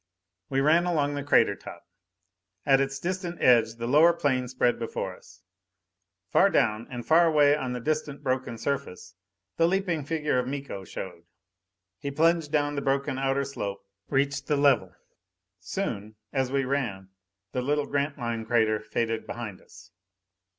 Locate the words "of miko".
10.39-10.85